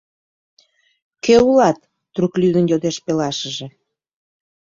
[1.23, 1.77] —Кӧ улат?—
[2.13, 3.67] трук лӱдын йодеш пелашыже.